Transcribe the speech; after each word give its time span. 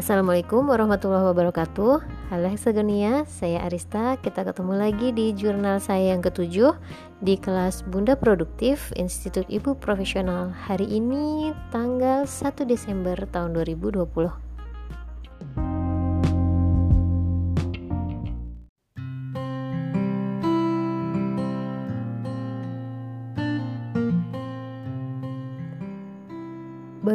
Assalamualaikum 0.00 0.64
warahmatullahi 0.64 1.28
wabarakatuh. 1.28 2.00
Halo 2.32 2.48
Hexagonia, 2.48 3.28
saya 3.28 3.68
Arista. 3.68 4.16
Kita 4.16 4.48
ketemu 4.48 4.72
lagi 4.72 5.12
di 5.12 5.36
jurnal 5.36 5.76
saya 5.76 6.16
yang 6.16 6.24
ketujuh 6.24 6.72
Di 7.20 7.36
kelas 7.36 7.84
Bunda 7.84 8.16
Produktif 8.16 8.96
Institut 8.96 9.44
Ibu 9.52 9.76
Profesional. 9.76 10.56
Hari 10.56 10.88
ini 10.88 11.52
tanggal 11.68 12.24
1 12.24 12.64
Desember 12.64 13.12
tahun 13.28 13.52
2020 13.52 14.49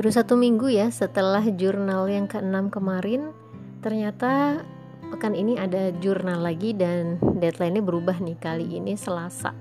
baru 0.05 0.21
satu 0.21 0.37
minggu 0.37 0.69
ya 0.69 0.93
setelah 0.93 1.41
jurnal 1.41 2.05
yang 2.05 2.29
keenam 2.29 2.69
kemarin. 2.69 3.33
Ternyata 3.81 4.61
pekan 5.09 5.33
ini 5.33 5.57
ada 5.57 5.89
jurnal 5.97 6.45
lagi 6.45 6.77
dan 6.77 7.17
deadline-nya 7.17 7.81
berubah 7.81 8.21
nih 8.21 8.37
kali 8.37 8.77
ini 8.77 8.93
Selasa 8.93 9.57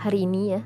hari 0.00 0.24
ini 0.24 0.56
ya. 0.56 0.64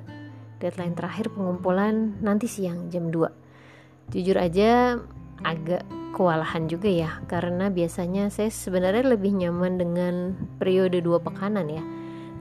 Deadline 0.62 0.94
terakhir 0.94 1.34
pengumpulan 1.34 2.22
nanti 2.22 2.46
siang 2.46 2.86
jam 2.86 3.10
2 3.10 4.14
jujur 4.14 4.38
aja 4.38 4.94
agak 5.42 5.82
kewalahan 6.14 6.70
juga 6.70 6.86
ya 6.86 7.18
karena 7.26 7.66
biasanya 7.66 8.30
saya 8.30 8.54
sebenarnya 8.54 9.10
lebih 9.10 9.34
nyaman 9.34 9.74
dengan 9.74 10.14
periode 10.62 11.02
dua 11.02 11.18
pekanan 11.18 11.66
ya 11.66 11.82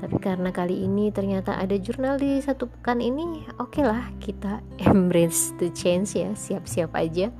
tapi 0.02 0.20
karena 0.20 0.52
kali 0.52 0.84
ini 0.84 1.10
ternyata 1.10 1.56
ada 1.56 1.76
jurnal 1.80 2.20
di 2.20 2.40
satu 2.44 2.68
pekan 2.68 3.00
ini 3.00 3.48
oke 3.58 3.76
okay 3.80 3.84
lah 3.84 4.12
kita 4.20 4.60
embrace 4.92 5.56
the 5.62 5.72
change 5.72 6.16
ya 6.16 6.32
siap-siap 6.36 6.92
aja 6.96 7.32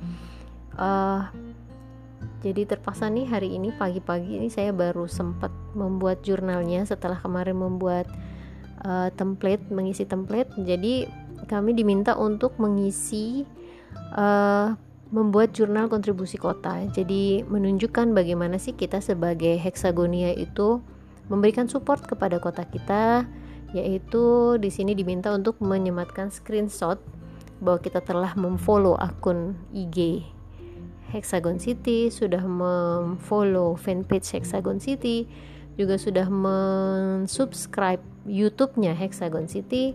uh, 0.76 1.28
jadi 2.40 2.68
terpaksa 2.68 3.10
nih 3.10 3.26
hari 3.26 3.56
ini 3.56 3.74
pagi-pagi 3.74 4.38
ini 4.38 4.48
saya 4.48 4.70
baru 4.70 5.10
sempat 5.10 5.50
membuat 5.74 6.22
jurnalnya 6.22 6.86
setelah 6.86 7.18
kemarin 7.18 7.58
membuat 7.58 8.06
uh, 8.84 9.08
template 9.14 9.66
mengisi 9.68 10.06
template 10.06 10.52
jadi 10.56 11.08
kami 11.44 11.76
diminta 11.76 12.16
untuk 12.16 12.56
mengisi 12.56 13.44
uh, 14.16 14.72
membuat 15.14 15.54
jurnal 15.54 15.86
kontribusi 15.86 16.34
kota. 16.40 16.82
Jadi 16.90 17.46
menunjukkan 17.46 18.10
bagaimana 18.10 18.58
sih 18.58 18.74
kita 18.74 18.98
sebagai 18.98 19.54
heksagonia 19.60 20.34
itu 20.34 20.82
memberikan 21.26 21.66
support 21.66 22.04
kepada 22.06 22.38
kota 22.38 22.62
kita 22.66 23.26
yaitu 23.74 24.56
di 24.62 24.70
sini 24.70 24.94
diminta 24.94 25.34
untuk 25.34 25.58
menyematkan 25.58 26.30
screenshot 26.30 27.02
bahwa 27.58 27.78
kita 27.82 28.00
telah 28.04 28.32
memfollow 28.36 28.94
akun 28.96 29.56
IG 29.72 30.22
Hexagon 31.10 31.62
City, 31.62 32.10
sudah 32.10 32.42
memfollow 32.42 33.78
fanpage 33.78 34.36
Hexagon 34.36 34.82
City, 34.82 35.24
juga 35.78 35.96
sudah 35.96 36.26
mensubscribe 36.26 38.02
YouTube-nya 38.26 38.92
Hexagon 38.96 39.46
City. 39.46 39.94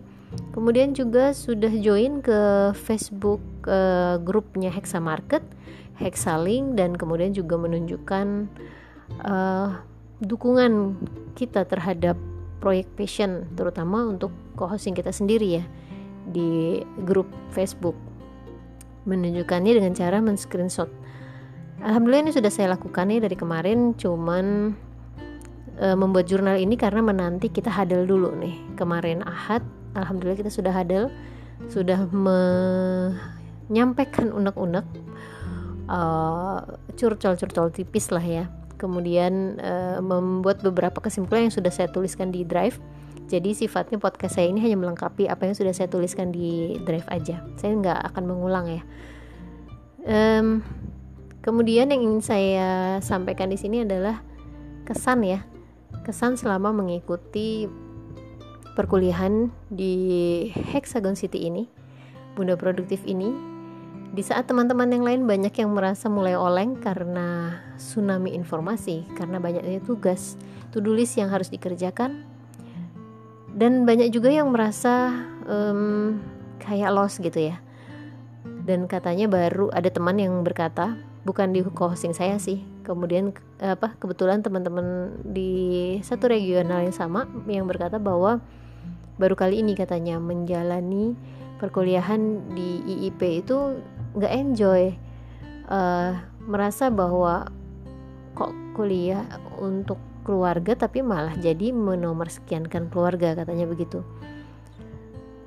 Kemudian 0.55 0.95
juga 0.95 1.35
sudah 1.35 1.69
join 1.83 2.23
ke 2.23 2.71
Facebook 2.71 3.43
uh, 3.67 4.16
grupnya 4.23 4.71
Hexa 4.71 5.03
Market, 5.03 5.43
Hexalink 5.99 6.79
dan 6.79 6.95
kemudian 6.95 7.35
juga 7.35 7.59
menunjukkan 7.59 8.47
uh, 9.27 9.91
dukungan 10.22 11.02
kita 11.33 11.66
terhadap 11.66 12.14
proyek 12.61 12.86
passion 12.94 13.50
terutama 13.58 14.05
untuk 14.05 14.30
co-hosting 14.53 14.94
kita 14.94 15.09
sendiri 15.09 15.61
ya 15.61 15.63
di 16.30 16.81
grup 17.03 17.28
Facebook. 17.50 17.97
Menunjukkannya 19.09 19.81
dengan 19.81 19.97
cara 19.97 20.22
men-screenshot. 20.22 20.88
Alhamdulillah 21.81 22.30
ini 22.30 22.33
sudah 22.38 22.53
saya 22.53 22.78
lakukan 22.78 23.09
ya 23.09 23.17
dari 23.17 23.33
kemarin 23.33 23.97
cuman 23.97 24.78
e, 25.81 25.88
membuat 25.97 26.29
jurnal 26.29 26.62
ini 26.62 26.78
karena 26.78 27.01
menanti 27.01 27.50
kita 27.50 27.74
hadal 27.74 28.06
dulu 28.06 28.38
nih. 28.38 28.78
Kemarin 28.78 29.25
Ahad 29.25 29.66
Alhamdulillah 29.97 30.40
kita 30.40 30.53
sudah 30.53 30.72
hadal 30.72 31.12
sudah 31.69 32.09
menyampaikan 32.09 34.34
unek-unek 34.34 34.81
uh, 35.85 36.66
curcol-curcol 36.97 37.69
tipis 37.69 38.09
lah 38.09 38.24
ya 38.24 38.50
kemudian 38.81 39.62
uh, 39.62 40.02
membuat 40.02 40.66
beberapa 40.66 40.97
kesimpulan 40.97 41.46
yang 41.46 41.53
sudah 41.53 41.69
saya 41.69 41.86
tuliskan 41.94 42.34
di 42.34 42.42
drive. 42.42 42.81
Jadi 43.30 43.53
sifatnya 43.53 44.02
podcast 44.02 44.42
saya 44.42 44.50
ini 44.50 44.59
hanya 44.66 44.75
melengkapi 44.81 45.30
apa 45.30 45.46
yang 45.46 45.53
sudah 45.53 45.72
saya 45.72 45.86
tuliskan 45.86 46.34
di 46.34 46.81
drive 46.81 47.06
aja. 47.14 47.46
Saya 47.62 47.78
nggak 47.78 48.00
akan 48.12 48.24
mengulang 48.25 48.66
ya. 48.68 48.84
Um, 50.02 50.66
kemudian 51.46 51.94
yang 51.94 52.02
ingin 52.02 52.25
saya 52.25 52.69
sampaikan 53.06 53.53
di 53.53 53.62
sini 53.62 53.86
adalah 53.86 54.25
kesan 54.84 55.22
ya. 55.22 55.46
Kesan 56.02 56.36
selama 56.36 56.74
mengikuti 56.74 57.69
perkuliahan 58.74 59.53
di 59.69 59.94
Hexagon 60.74 61.13
City 61.13 61.46
ini 61.46 61.69
Bunda 62.34 62.58
Produktif 62.58 63.03
ini 63.06 63.50
di 64.11 64.23
saat 64.27 64.44
teman-teman 64.44 64.91
yang 64.91 65.07
lain 65.07 65.22
banyak 65.23 65.55
yang 65.55 65.72
merasa 65.72 66.11
mulai 66.11 66.35
oleng 66.35 66.75
karena 66.75 67.55
tsunami 67.79 68.35
informasi, 68.35 69.07
karena 69.16 69.39
banyaknya 69.39 69.79
tugas, 69.79 70.35
to-do 70.75 70.91
list 70.91 71.16
yang 71.16 71.31
harus 71.31 71.47
dikerjakan, 71.47 72.27
dan 73.55 73.88
banyak 73.88 74.11
juga 74.11 74.27
yang 74.27 74.51
merasa 74.51 75.16
um, 75.47 76.19
kayak 76.59 76.91
lost 76.91 77.23
gitu 77.23 77.55
ya. 77.55 77.63
Dan 78.67 78.91
katanya 78.91 79.31
baru 79.31 79.71
ada 79.71 79.88
teman 79.88 80.19
yang 80.19 80.44
berkata, 80.44 81.00
bukan 81.23 81.55
di 81.55 81.63
hosting 81.63 82.11
saya 82.11 82.35
sih. 82.35 82.67
Kemudian 82.83 83.31
apa 83.63 83.95
kebetulan 83.95 84.44
teman-teman 84.44 85.16
di 85.23 85.95
satu 86.03 86.27
regional 86.27 86.83
yang 86.83 86.95
sama 86.95 87.29
yang 87.47 87.63
berkata 87.69 87.95
bahwa 87.95 88.44
baru 89.16 89.38
kali 89.38 89.61
ini 89.61 89.77
katanya 89.77 90.17
menjalani 90.17 91.13
perkuliahan 91.61 92.51
di 92.57 92.81
IIP 92.81 93.45
itu 93.45 93.77
nggak 94.16 94.33
enjoy 94.33 94.91
uh, 95.72 96.19
merasa 96.44 96.91
bahwa 96.91 97.47
kok 98.35 98.51
kuliah 98.75 99.23
untuk 99.59 99.99
keluarga 100.22 100.77
tapi 100.77 101.01
malah 101.01 101.33
jadi 101.38 101.73
menomor 101.73 102.29
sekiankan 102.29 102.89
keluarga 102.94 103.33
katanya 103.33 103.66
begitu. 103.66 104.05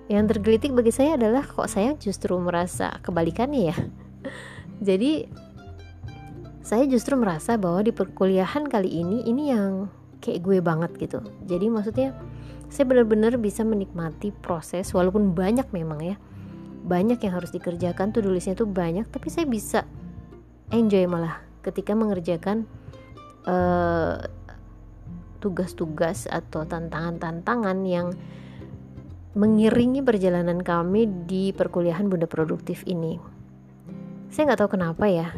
Yang 0.04 0.36
tergelitik 0.36 0.76
bagi 0.76 0.92
saya 0.92 1.16
adalah 1.16 1.46
kok 1.46 1.70
saya 1.70 1.96
justru 1.96 2.36
merasa 2.36 3.00
kebalikannya 3.00 3.72
ya. 3.72 3.76
Jadi 4.92 5.24
saya 6.60 6.84
justru 6.84 7.16
merasa 7.16 7.56
bahwa 7.56 7.80
di 7.80 7.92
perkuliahan 7.92 8.68
kali 8.68 8.88
ini 8.88 9.24
ini 9.24 9.52
yang 9.52 9.88
kayak 10.20 10.44
gue 10.44 10.58
banget 10.60 10.92
gitu. 11.00 11.24
Jadi 11.48 11.72
maksudnya 11.72 12.12
saya 12.68 12.84
benar-benar 12.84 13.36
bisa 13.40 13.64
menikmati 13.64 14.32
proses 14.44 14.92
walaupun 14.92 15.32
banyak 15.32 15.68
memang 15.72 16.00
ya 16.04 16.16
banyak 16.84 17.16
yang 17.24 17.32
harus 17.40 17.50
dikerjakan 17.50 18.12
tuh 18.12 18.20
tulisnya 18.20 18.52
tuh 18.52 18.68
banyak 18.68 19.08
tapi 19.08 19.32
saya 19.32 19.48
bisa 19.48 19.88
enjoy 20.68 21.08
malah 21.08 21.40
ketika 21.64 21.96
mengerjakan 21.96 22.68
eh, 23.48 24.16
tugas-tugas 25.40 26.24
atau 26.28 26.64
tantangan-tantangan 26.64 27.78
yang 27.84 28.12
mengiringi 29.34 30.00
perjalanan 30.00 30.62
kami 30.62 31.10
di 31.26 31.50
perkuliahan 31.50 32.06
Bunda 32.06 32.24
Produktif 32.30 32.86
ini. 32.86 33.18
Saya 34.30 34.48
nggak 34.48 34.60
tahu 34.62 34.70
kenapa 34.78 35.04
ya. 35.10 35.28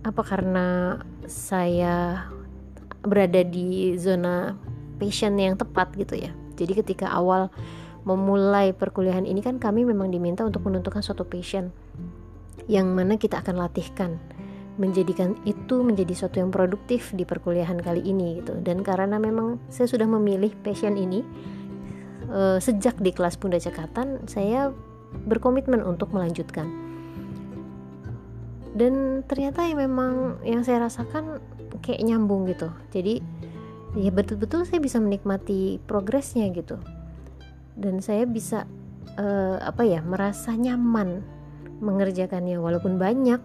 Apa 0.00 0.24
karena 0.24 0.96
saya 1.28 2.24
berada 3.04 3.44
di 3.44 3.94
zona 4.00 4.56
passion 4.96 5.36
yang 5.36 5.60
tepat 5.60 5.92
gitu 5.94 6.16
ya. 6.16 6.32
Jadi 6.56 6.72
ketika 6.80 7.12
awal 7.12 7.52
memulai 8.04 8.72
perkuliahan 8.72 9.28
ini 9.28 9.44
kan 9.44 9.60
kami 9.60 9.84
memang 9.84 10.08
diminta 10.08 10.44
untuk 10.46 10.64
menentukan 10.64 11.04
suatu 11.04 11.28
passion 11.28 11.68
yang 12.70 12.92
mana 12.92 13.20
kita 13.20 13.42
akan 13.42 13.60
latihkan 13.60 14.16
menjadikan 14.80 15.36
itu 15.44 15.84
menjadi 15.84 16.16
suatu 16.16 16.40
yang 16.40 16.48
produktif 16.48 17.12
di 17.12 17.28
perkuliahan 17.28 17.76
kali 17.84 18.00
ini 18.00 18.40
gitu. 18.40 18.56
Dan 18.64 18.80
karena 18.80 19.20
memang 19.20 19.60
saya 19.68 19.84
sudah 19.84 20.08
memilih 20.08 20.56
passion 20.64 20.96
ini 20.96 21.20
uh, 22.32 22.56
sejak 22.56 22.96
di 22.96 23.12
kelas 23.12 23.36
Bunda 23.36 23.60
Cekatan 23.60 24.24
saya 24.24 24.72
berkomitmen 25.28 25.84
untuk 25.84 26.16
melanjutkan. 26.16 26.64
Dan 28.72 29.26
ternyata 29.28 29.68
ya 29.68 29.76
memang 29.76 30.40
yang 30.46 30.64
saya 30.64 30.88
rasakan 30.88 31.44
kayak 31.84 32.00
nyambung 32.00 32.48
gitu. 32.48 32.72
Jadi 32.88 33.20
ya 34.00 34.08
betul-betul 34.14 34.64
saya 34.64 34.80
bisa 34.80 34.96
menikmati 35.02 35.82
progresnya 35.84 36.46
gitu 36.54 36.78
dan 37.80 38.04
saya 38.04 38.28
bisa 38.28 38.68
uh, 39.16 39.56
apa 39.64 39.82
ya 39.88 40.04
merasa 40.04 40.52
nyaman 40.52 41.24
mengerjakannya 41.80 42.60
walaupun 42.60 43.00
banyak. 43.00 43.40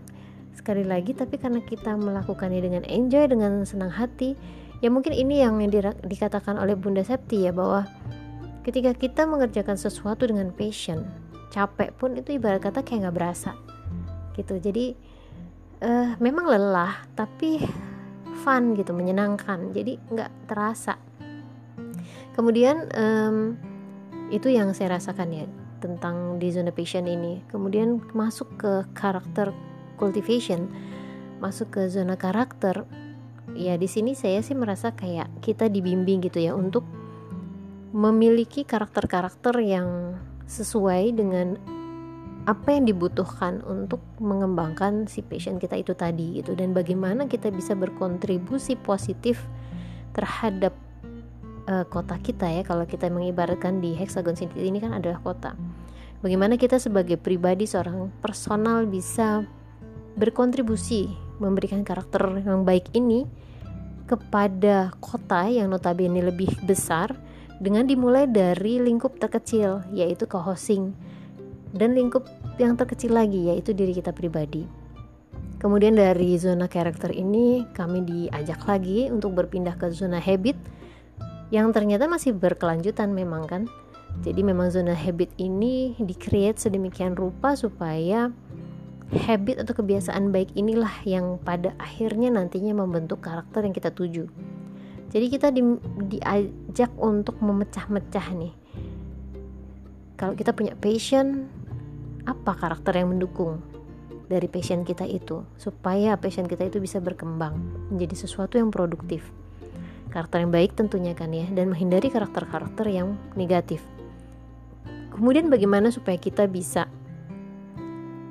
Sekali 0.56 0.88
lagi 0.88 1.12
tapi 1.12 1.36
karena 1.36 1.60
kita 1.64 1.96
melakukannya 2.00 2.62
dengan 2.64 2.84
enjoy 2.88 3.28
dengan 3.28 3.64
senang 3.68 3.92
hati 3.92 4.36
ya 4.84 4.92
mungkin 4.92 5.16
ini 5.16 5.44
yang 5.44 5.60
di, 5.60 5.80
dikatakan 5.84 6.60
oleh 6.60 6.76
Bunda 6.76 7.04
Septi 7.04 7.48
ya 7.48 7.52
bahwa 7.56 7.88
ketika 8.64 8.96
kita 8.96 9.28
mengerjakan 9.28 9.76
sesuatu 9.80 10.28
dengan 10.28 10.52
passion 10.52 11.06
capek 11.54 11.96
pun 11.96 12.20
itu 12.20 12.36
ibarat 12.36 12.60
kata 12.60 12.84
kayak 12.84 13.08
nggak 13.08 13.16
berasa 13.16 13.52
gitu. 14.36 14.60
Jadi 14.60 14.92
uh, 15.84 16.20
memang 16.20 16.46
lelah 16.52 17.08
tapi 17.16 17.64
fun 18.44 18.76
gitu 18.76 18.92
menyenangkan. 18.92 19.72
Jadi 19.72 19.96
nggak 20.12 20.31
terasa. 20.52 21.00
Kemudian 22.36 22.92
um, 22.92 23.56
itu 24.33 24.50
yang 24.50 24.74
saya 24.74 24.98
rasakan 24.98 25.30
ya 25.33 25.45
tentang 25.83 26.42
di 26.42 26.50
zona 26.50 26.74
passion 26.74 27.06
ini. 27.06 27.45
Kemudian 27.51 28.01
masuk 28.13 28.48
ke 28.57 28.88
karakter 28.98 29.54
cultivation 29.95 30.69
masuk 31.39 31.75
ke 31.75 31.81
zona 31.92 32.16
karakter 32.16 32.88
ya 33.56 33.75
di 33.75 33.88
sini 33.88 34.16
saya 34.16 34.39
sih 34.44 34.56
merasa 34.56 34.95
kayak 34.95 35.31
kita 35.44 35.68
dibimbing 35.68 36.24
gitu 36.24 36.44
ya 36.44 36.56
untuk 36.56 36.83
memiliki 37.95 38.68
karakter-karakter 38.68 39.56
yang 39.63 40.19
sesuai 40.51 41.16
dengan 41.16 41.56
apa 42.45 42.75
yang 42.78 42.86
dibutuhkan 42.86 43.63
untuk 43.66 44.04
mengembangkan 44.21 45.10
si 45.10 45.25
passion 45.25 45.57
kita 45.57 45.80
itu 45.80 45.95
tadi 45.95 46.44
gitu. 46.44 46.54
Dan 46.54 46.75
bagaimana 46.75 47.25
kita 47.25 47.50
bisa 47.50 47.74
berkontribusi 47.74 48.78
positif 48.78 49.42
terhadap 50.13 50.75
uh, 51.70 51.86
kota 51.88 52.18
kita 52.22 52.50
ya 52.50 52.62
kalau 52.66 52.86
kita 52.86 53.10
mengibaratkan 53.10 53.82
di 53.82 53.94
hexagon 53.94 54.38
city 54.38 54.70
ini 54.70 54.82
kan 54.82 54.94
adalah 54.96 55.22
kota 55.22 55.54
bagaimana 56.22 56.58
kita 56.58 56.82
sebagai 56.82 57.18
pribadi 57.20 57.70
seorang 57.70 58.10
personal 58.22 58.86
bisa 58.90 59.46
berkontribusi 60.16 61.12
memberikan 61.38 61.84
karakter 61.84 62.40
yang 62.42 62.64
baik 62.64 62.88
ini 62.96 63.28
kepada 64.06 64.94
kota 65.02 65.50
yang 65.50 65.74
notabene 65.74 66.22
lebih 66.22 66.50
besar 66.64 67.12
dengan 67.58 67.88
dimulai 67.90 68.30
dari 68.30 68.80
lingkup 68.80 69.18
terkecil 69.18 69.82
yaitu 69.92 70.30
co-hosting 70.30 70.94
dan 71.76 71.92
lingkup 71.98 72.24
yang 72.62 72.80
terkecil 72.80 73.12
lagi 73.18 73.52
yaitu 73.52 73.76
diri 73.76 73.92
kita 73.92 74.16
pribadi. 74.16 74.64
Kemudian 75.60 75.98
dari 75.98 76.38
zona 76.38 76.70
karakter 76.70 77.12
ini 77.12 77.66
kami 77.74 78.06
diajak 78.06 78.64
lagi 78.70 79.10
untuk 79.10 79.34
berpindah 79.34 79.76
ke 79.76 79.90
zona 79.92 80.22
habit 80.22 80.56
yang 81.53 81.69
ternyata 81.69 82.09
masih 82.09 82.33
berkelanjutan 82.33 83.13
memang 83.13 83.45
kan. 83.45 83.63
Jadi 84.24 84.47
memang 84.47 84.71
zona 84.71 84.95
habit 84.95 85.36
ini 85.36 85.94
di-create 86.00 86.56
sedemikian 86.56 87.19
rupa 87.19 87.53
supaya 87.59 88.31
habit 89.12 89.62
atau 89.62 89.75
kebiasaan 89.75 90.31
baik 90.31 90.56
inilah 90.56 91.03
yang 91.03 91.38
pada 91.44 91.75
akhirnya 91.77 92.31
nantinya 92.31 92.74
membentuk 92.74 93.21
karakter 93.21 93.68
yang 93.68 93.75
kita 93.75 93.92
tuju. 93.92 94.25
Jadi 95.12 95.25
kita 95.30 95.51
di, 95.51 95.62
diajak 96.09 96.92
untuk 96.97 97.38
memecah-mecah 97.44 98.27
nih. 98.33 98.53
Kalau 100.15 100.33
kita 100.33 100.56
punya 100.56 100.74
passion, 100.80 101.51
apa 102.24 102.56
karakter 102.56 102.97
yang 102.97 103.13
mendukung 103.13 103.62
dari 104.25 104.50
passion 104.50 104.81
kita 104.81 105.06
itu 105.06 105.45
supaya 105.59 106.18
passion 106.18 106.50
kita 106.50 106.65
itu 106.65 106.81
bisa 106.81 106.97
berkembang 106.97 107.62
menjadi 107.94 108.25
sesuatu 108.25 108.57
yang 108.57 108.74
produktif 108.74 109.30
karakter 110.16 110.48
yang 110.48 110.56
baik 110.56 110.72
tentunya 110.80 111.12
kan 111.12 111.36
ya 111.36 111.44
dan 111.52 111.76
menghindari 111.76 112.08
karakter-karakter 112.08 112.88
yang 112.88 113.20
negatif 113.36 113.84
kemudian 115.12 115.52
bagaimana 115.52 115.92
supaya 115.92 116.16
kita 116.16 116.48
bisa 116.48 116.88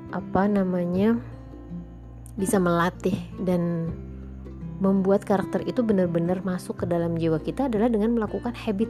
apa 0.09 0.49
namanya 0.49 1.21
bisa 2.33 2.57
melatih 2.57 3.15
dan 3.45 3.93
membuat 4.81 5.23
karakter 5.23 5.63
itu 5.63 5.85
benar-benar 5.85 6.41
masuk 6.41 6.83
ke 6.83 6.85
dalam 6.89 7.15
jiwa 7.15 7.37
kita 7.39 7.69
adalah 7.69 7.87
dengan 7.87 8.17
melakukan 8.17 8.51
habit 8.57 8.89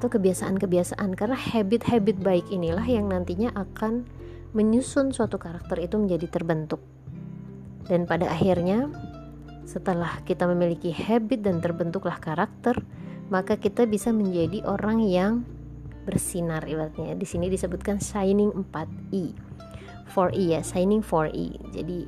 atau 0.00 0.08
kebiasaan-kebiasaan 0.08 1.12
karena 1.12 1.36
habit-habit 1.36 2.24
baik 2.24 2.48
inilah 2.48 2.88
yang 2.88 3.12
nantinya 3.12 3.52
akan 3.52 4.08
menyusun 4.56 5.12
suatu 5.12 5.36
karakter 5.36 5.76
itu 5.76 6.00
menjadi 6.00 6.40
terbentuk. 6.40 6.80
Dan 7.84 8.08
pada 8.08 8.32
akhirnya 8.32 8.88
setelah 9.70 10.18
kita 10.26 10.50
memiliki 10.50 10.90
habit 10.90 11.46
dan 11.46 11.62
terbentuklah 11.62 12.18
karakter, 12.18 12.74
maka 13.30 13.54
kita 13.54 13.86
bisa 13.86 14.10
menjadi 14.10 14.66
orang 14.66 15.06
yang 15.06 15.46
bersinar 16.02 16.66
ibaratnya. 16.66 17.14
Di 17.14 17.22
sini 17.22 17.46
disebutkan 17.46 18.02
shining 18.02 18.50
4E. 18.50 19.30
4E 20.10 20.42
ya, 20.58 20.60
shining 20.66 21.06
4E. 21.06 21.70
Jadi 21.70 21.98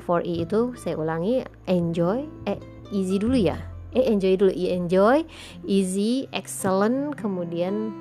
4E 0.00 0.48
itu 0.48 0.60
saya 0.80 0.96
ulangi 0.96 1.44
enjoy 1.68 2.24
eh 2.48 2.56
easy 2.88 3.20
dulu 3.20 3.36
ya 3.36 3.60
eh 3.92 4.08
enjoy 4.08 4.40
dulu 4.40 4.52
i 4.56 4.72
enjoy 4.72 5.20
easy 5.68 6.24
excellent 6.32 7.12
kemudian 7.20 7.92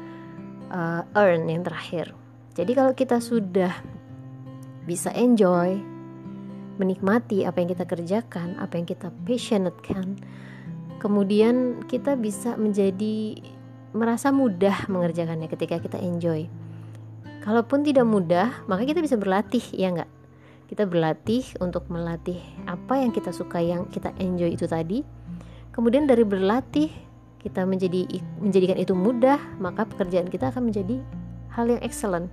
uh, 0.71 1.03
earn 1.19 1.51
yang 1.51 1.67
terakhir 1.67 2.15
jadi 2.55 2.71
kalau 2.71 2.95
kita 2.95 3.19
sudah 3.19 3.75
bisa 4.87 5.11
enjoy 5.11 5.96
menikmati 6.77 7.43
apa 7.43 7.61
yang 7.61 7.69
kita 7.73 7.85
kerjakan 7.85 8.57
apa 8.61 8.77
yang 8.77 8.87
kita 8.87 9.09
passionate 9.25 9.77
kan 9.81 10.17
kemudian 10.97 11.85
kita 11.85 12.17
bisa 12.17 12.57
menjadi 12.57 13.37
merasa 13.93 14.29
mudah 14.29 14.85
mengerjakannya 14.91 15.49
ketika 15.49 15.81
kita 15.81 15.97
enjoy. 15.97 16.45
Kalaupun 17.41 17.81
tidak 17.81 18.05
mudah 18.05 18.65
maka 18.69 18.83
kita 18.83 18.99
bisa 18.99 19.15
berlatih 19.15 19.63
ya 19.73 19.89
enggak 19.93 20.11
kita 20.67 20.83
berlatih 20.83 21.47
untuk 21.63 21.87
melatih 21.87 22.43
apa 22.67 22.99
yang 22.99 23.15
kita 23.15 23.31
suka 23.31 23.63
yang 23.63 23.87
kita 23.87 24.11
enjoy 24.19 24.51
itu 24.51 24.67
tadi. 24.67 25.01
Kemudian 25.71 26.05
dari 26.05 26.27
berlatih 26.27 26.91
kita 27.39 27.63
menjadi 27.63 28.03
menjadikan 28.43 28.75
itu 28.75 28.91
mudah, 28.91 29.39
maka 29.63 29.87
pekerjaan 29.87 30.27
kita 30.27 30.51
akan 30.51 30.67
menjadi 30.67 30.99
hal 31.55 31.71
yang 31.71 31.79
excellent. 31.79 32.27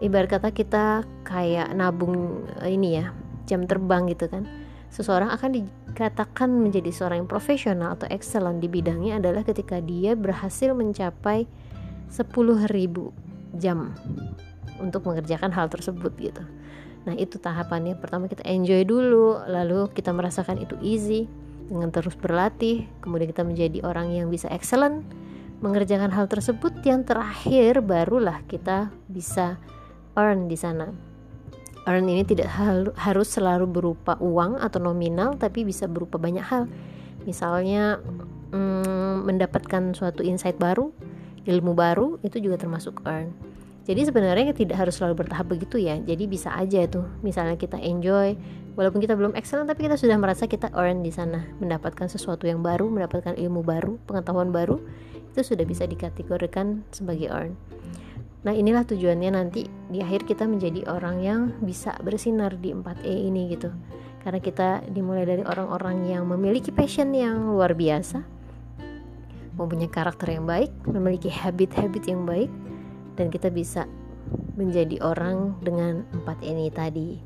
Ibarat 0.00 0.32
kata 0.32 0.48
kita 0.52 1.04
kayak 1.28 1.72
nabung 1.76 2.44
ini 2.64 3.00
ya, 3.00 3.12
jam 3.46 3.64
terbang 3.64 4.10
gitu 4.10 4.26
kan. 4.26 4.44
Seseorang 4.90 5.30
akan 5.34 5.50
dikatakan 5.50 6.50
menjadi 6.50 6.90
seorang 6.94 7.24
yang 7.24 7.30
profesional 7.30 7.98
atau 7.98 8.06
excellent 8.10 8.62
di 8.62 8.68
bidangnya 8.70 9.18
adalah 9.18 9.42
ketika 9.42 9.82
dia 9.82 10.14
berhasil 10.14 10.72
mencapai 10.72 11.44
10.000 12.10 12.66
jam 13.58 13.92
untuk 14.78 15.08
mengerjakan 15.08 15.50
hal 15.52 15.66
tersebut 15.72 16.12
gitu. 16.20 16.42
Nah, 17.06 17.14
itu 17.14 17.38
tahapannya. 17.38 17.96
Pertama 17.98 18.26
kita 18.26 18.42
enjoy 18.46 18.82
dulu, 18.82 19.38
lalu 19.46 19.90
kita 19.94 20.10
merasakan 20.10 20.58
itu 20.58 20.74
easy 20.82 21.30
dengan 21.66 21.90
terus 21.90 22.14
berlatih, 22.18 22.86
kemudian 23.02 23.30
kita 23.30 23.42
menjadi 23.42 23.78
orang 23.86 24.14
yang 24.14 24.30
bisa 24.30 24.50
excellent 24.50 25.06
mengerjakan 25.62 26.10
hal 26.14 26.26
tersebut. 26.26 26.82
Yang 26.82 27.14
terakhir 27.14 27.82
barulah 27.82 28.42
kita 28.46 28.90
bisa 29.06 29.58
earn 30.18 30.50
di 30.50 30.58
sana. 30.58 31.05
Earn 31.86 32.10
ini 32.10 32.26
tidak 32.26 32.50
harus 32.98 33.28
selalu 33.30 33.70
berupa 33.70 34.18
uang 34.18 34.58
atau 34.58 34.82
nominal, 34.82 35.38
tapi 35.38 35.62
bisa 35.62 35.86
berupa 35.86 36.18
banyak 36.18 36.42
hal. 36.42 36.66
Misalnya 37.22 38.02
hmm, 38.50 39.22
mendapatkan 39.22 39.94
suatu 39.94 40.26
insight 40.26 40.58
baru, 40.58 40.90
ilmu 41.46 41.78
baru 41.78 42.18
itu 42.26 42.42
juga 42.42 42.58
termasuk 42.58 43.06
earn. 43.06 43.30
Jadi 43.86 44.02
sebenarnya 44.10 44.50
tidak 44.50 44.82
harus 44.82 44.98
selalu 44.98 45.22
bertahap 45.22 45.46
begitu 45.46 45.78
ya. 45.78 45.94
Jadi 46.02 46.26
bisa 46.26 46.50
aja 46.58 46.82
tuh, 46.90 47.06
misalnya 47.22 47.54
kita 47.54 47.78
enjoy 47.78 48.34
walaupun 48.76 49.00
kita 49.00 49.16
belum 49.16 49.32
excellent 49.34 49.66
tapi 49.66 49.88
kita 49.88 49.96
sudah 49.96 50.20
merasa 50.20 50.44
kita 50.44 50.68
earn 50.76 51.00
di 51.00 51.10
sana 51.10 51.48
mendapatkan 51.58 52.06
sesuatu 52.06 52.44
yang 52.44 52.60
baru 52.60 52.86
mendapatkan 52.92 53.34
ilmu 53.34 53.64
baru 53.64 53.96
pengetahuan 54.04 54.52
baru 54.52 54.78
itu 55.32 55.40
sudah 55.42 55.64
bisa 55.64 55.88
dikategorikan 55.88 56.84
sebagai 56.92 57.32
earn 57.32 57.56
nah 58.46 58.54
inilah 58.54 58.86
tujuannya 58.86 59.34
nanti 59.34 59.66
di 59.90 59.98
akhir 59.98 60.22
kita 60.22 60.46
menjadi 60.46 60.86
orang 60.86 61.16
yang 61.18 61.40
bisa 61.58 61.98
bersinar 61.98 62.54
di 62.62 62.70
4E 62.70 63.26
ini 63.26 63.50
gitu. 63.50 63.74
Karena 64.22 64.38
kita 64.38 64.86
dimulai 64.86 65.26
dari 65.26 65.42
orang-orang 65.42 66.06
yang 66.06 66.30
memiliki 66.30 66.70
passion 66.70 67.10
yang 67.10 67.50
luar 67.50 67.74
biasa 67.74 68.36
mempunyai 69.56 69.88
karakter 69.88 70.36
yang 70.36 70.44
baik 70.44 70.68
memiliki 70.84 71.32
habit-habit 71.32 72.04
yang 72.06 72.28
baik 72.28 72.52
dan 73.16 73.32
kita 73.32 73.48
bisa 73.48 73.88
menjadi 74.54 75.00
orang 75.00 75.56
dengan 75.64 76.04
empat 76.12 76.38
ini 76.44 76.68
tadi. 76.68 77.18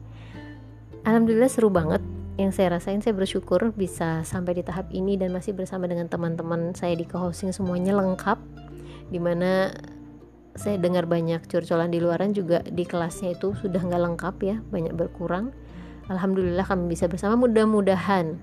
Alhamdulillah 1.02 1.50
seru 1.50 1.68
banget. 1.68 2.00
Yang 2.38 2.56
saya 2.56 2.80
rasain 2.80 3.04
saya 3.04 3.12
bersyukur 3.12 3.68
bisa 3.76 4.24
sampai 4.24 4.56
di 4.56 4.62
tahap 4.64 4.88
ini 4.96 5.20
dan 5.20 5.28
masih 5.28 5.52
bersama 5.52 5.84
dengan 5.84 6.08
teman-teman 6.08 6.72
saya 6.72 6.96
di 6.96 7.04
co-hosting 7.04 7.52
semuanya 7.52 7.92
lengkap 7.92 8.40
di 9.12 9.20
mana 9.20 9.74
saya 10.60 10.76
dengar 10.76 11.08
banyak 11.08 11.48
curcolan 11.48 11.88
di 11.88 12.04
luaran 12.04 12.36
juga 12.36 12.60
di 12.60 12.84
kelasnya 12.84 13.32
itu 13.32 13.56
sudah 13.56 13.80
nggak 13.80 14.02
lengkap 14.12 14.36
ya 14.44 14.56
banyak 14.68 14.92
berkurang. 14.92 15.56
Alhamdulillah 16.12 16.68
kami 16.68 16.92
bisa 16.92 17.08
bersama. 17.08 17.32
Mudah-mudahan 17.40 18.36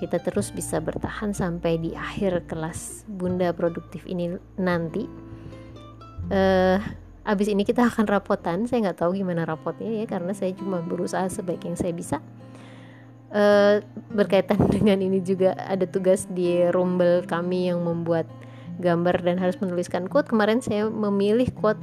kita 0.00 0.16
terus 0.24 0.48
bisa 0.56 0.80
bertahan 0.80 1.36
sampai 1.36 1.76
di 1.76 1.92
akhir 1.92 2.48
kelas 2.48 3.04
Bunda 3.04 3.52
Produktif 3.52 4.08
ini 4.08 4.32
nanti. 4.56 5.04
Uh, 6.32 6.80
abis 7.28 7.52
ini 7.52 7.68
kita 7.68 7.84
akan 7.92 8.08
rapotan. 8.08 8.64
Saya 8.64 8.88
nggak 8.88 9.04
tahu 9.04 9.20
gimana 9.20 9.44
rapotnya 9.44 10.00
ya 10.00 10.08
karena 10.08 10.32
saya 10.32 10.56
cuma 10.56 10.80
berusaha 10.80 11.28
sebaik 11.28 11.68
yang 11.68 11.76
saya 11.76 11.92
bisa. 11.92 12.24
Uh, 13.30 13.84
berkaitan 14.16 14.58
dengan 14.74 14.96
ini 15.04 15.20
juga 15.20 15.52
ada 15.60 15.84
tugas 15.84 16.24
di 16.32 16.64
rumbel 16.72 17.20
kami 17.28 17.68
yang 17.68 17.84
membuat 17.84 18.24
gambar 18.80 19.20
dan 19.22 19.36
harus 19.36 19.60
menuliskan 19.60 20.08
quote 20.08 20.26
kemarin 20.26 20.64
saya 20.64 20.88
memilih 20.88 21.48
quote 21.52 21.80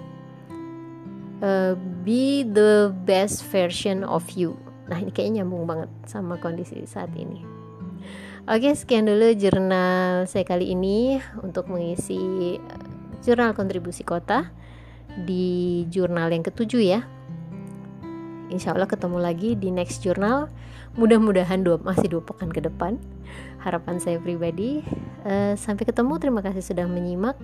uh, 1.46 1.78
be 2.04 2.44
the 2.44 2.90
best 3.06 3.46
version 3.48 4.02
of 4.04 4.26
you 4.34 4.58
nah 4.90 4.98
ini 4.98 5.14
kayaknya 5.14 5.44
nyambung 5.44 5.70
banget 5.70 5.90
sama 6.10 6.36
kondisi 6.42 6.84
saat 6.90 7.14
ini 7.14 7.58
Oke, 8.48 8.72
sekian 8.72 9.04
dulu 9.04 9.36
jurnal 9.36 10.24
saya 10.24 10.48
kali 10.48 10.72
ini 10.72 11.20
untuk 11.44 11.68
mengisi 11.68 12.56
eh, 12.56 12.88
jurnal 13.20 13.52
kontribusi 13.52 14.08
kota 14.08 14.48
di 15.28 15.84
jurnal 15.92 16.32
yang 16.32 16.48
ketujuh 16.48 16.80
ya. 16.80 17.04
Insya 18.48 18.72
Allah 18.72 18.88
ketemu 18.88 19.20
lagi 19.20 19.60
di 19.60 19.68
next 19.68 20.00
jurnal. 20.00 20.48
Mudah-mudahan 20.96 21.60
masih 21.84 22.08
dua 22.08 22.24
pekan 22.24 22.48
ke 22.48 22.64
depan. 22.64 22.96
Harapan 23.60 24.00
saya 24.00 24.16
pribadi. 24.16 24.80
Uh, 25.24 25.56
sampai 25.58 25.88
ketemu. 25.88 26.14
Terima 26.20 26.42
kasih 26.44 26.62
sudah 26.62 26.86
menyimak. 26.86 27.40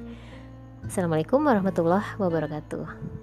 Assalamualaikum 0.84 1.39
warahmatullahi 1.39 2.20
wabarakatuh. 2.20 3.23